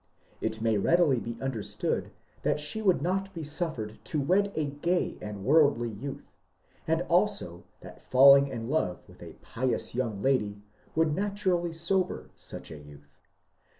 It 0.41 0.61
may 0.63 0.79
readily 0.79 1.19
be 1.19 1.35
imderstood 1.35 2.09
that 2.41 2.59
she 2.59 2.81
would 2.81 3.03
not 3.03 3.31
be 3.35 3.43
suffered 3.43 3.99
to 4.05 4.19
wed 4.19 4.51
a 4.55 4.65
gay 4.65 5.19
and 5.21 5.45
worldly 5.45 5.91
youth, 5.91 6.31
and 6.87 7.03
also 7.03 7.65
that 7.81 8.01
falling 8.01 8.47
in 8.47 8.67
love 8.67 9.03
with 9.07 9.21
a 9.21 9.33
pious 9.43 9.93
young 9.93 10.19
lady 10.23 10.63
would 10.95 11.13
naturally 11.13 11.71
sober 11.71 12.31
such 12.35 12.71
a 12.71 12.79
youth. 12.79 13.19